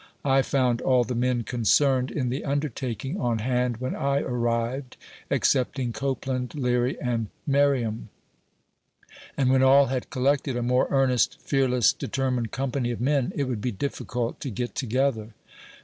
I 0.25 0.41
found 0.41 0.81
all 0.81 1.03
the 1.03 1.13
men 1.13 1.43
concerned 1.43 2.09
in 2.09 2.29
the 2.29 2.43
undertaking 2.43 3.19
on 3.19 3.37
hand 3.37 3.77
when 3.77 3.95
I 3.95 4.21
arrived, 4.21 4.97
excepting 5.29 5.93
Copeland, 5.93 6.55
Leary, 6.55 6.99
and 6.99 7.27
Merri 7.45 7.83
am; 7.85 8.09
and 9.37 9.51
when 9.51 9.61
all 9.61 9.85
had 9.93 10.09
collected, 10.09 10.55
a 10.57 10.63
more 10.63 10.87
earnest, 10.89 11.39
fearless, 11.41 11.93
de 11.93 12.07
termined 12.07 12.49
company 12.49 12.89
of 12.89 12.99
men 12.99 13.31
it 13.35 13.43
would 13.43 13.61
be 13.61 13.71
difficult 13.71 14.39
to 14.39 14.49
get 14.49 14.73
together. 14.73 15.35